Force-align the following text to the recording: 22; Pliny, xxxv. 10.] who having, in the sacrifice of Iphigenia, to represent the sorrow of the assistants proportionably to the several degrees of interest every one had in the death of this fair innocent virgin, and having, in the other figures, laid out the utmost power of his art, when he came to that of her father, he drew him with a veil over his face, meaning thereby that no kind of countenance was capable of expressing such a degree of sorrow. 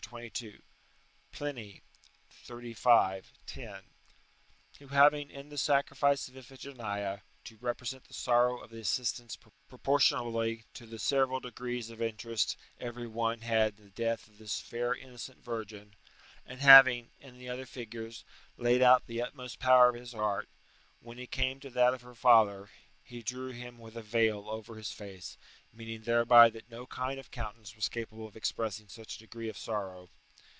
22; 0.11 0.61
Pliny, 1.31 1.83
xxxv. 2.45 3.23
10.] 3.45 3.81
who 4.79 4.87
having, 4.89 5.31
in 5.31 5.47
the 5.47 5.57
sacrifice 5.57 6.27
of 6.27 6.35
Iphigenia, 6.35 7.21
to 7.45 7.57
represent 7.61 8.03
the 8.03 8.13
sorrow 8.13 8.59
of 8.61 8.71
the 8.71 8.81
assistants 8.81 9.37
proportionably 9.69 10.65
to 10.73 10.85
the 10.85 10.99
several 10.99 11.39
degrees 11.39 11.89
of 11.89 12.01
interest 12.01 12.57
every 12.77 13.07
one 13.07 13.39
had 13.39 13.77
in 13.77 13.85
the 13.85 13.89
death 13.91 14.27
of 14.27 14.37
this 14.37 14.59
fair 14.59 14.93
innocent 14.93 15.41
virgin, 15.41 15.93
and 16.45 16.59
having, 16.59 17.11
in 17.21 17.37
the 17.37 17.47
other 17.47 17.65
figures, 17.65 18.25
laid 18.57 18.81
out 18.81 19.07
the 19.07 19.21
utmost 19.21 19.59
power 19.59 19.87
of 19.87 19.95
his 19.95 20.13
art, 20.13 20.49
when 20.99 21.17
he 21.17 21.25
came 21.25 21.61
to 21.61 21.69
that 21.69 21.93
of 21.93 22.01
her 22.01 22.15
father, 22.15 22.69
he 23.03 23.23
drew 23.23 23.49
him 23.51 23.77
with 23.77 23.95
a 23.95 24.01
veil 24.01 24.47
over 24.49 24.75
his 24.75 24.91
face, 24.91 25.37
meaning 25.73 26.01
thereby 26.03 26.49
that 26.49 26.69
no 26.69 26.85
kind 26.85 27.19
of 27.19 27.31
countenance 27.31 27.75
was 27.75 27.89
capable 27.89 28.27
of 28.27 28.35
expressing 28.35 28.87
such 28.87 29.15
a 29.15 29.19
degree 29.19 29.49
of 29.49 29.57
sorrow. 29.57 30.07